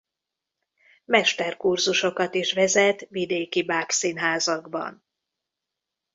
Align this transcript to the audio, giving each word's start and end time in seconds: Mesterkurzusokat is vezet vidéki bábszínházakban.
Mesterkurzusokat 1.05 2.33
is 2.35 2.51
vezet 2.53 3.07
vidéki 3.09 3.63
bábszínházakban. 3.63 5.03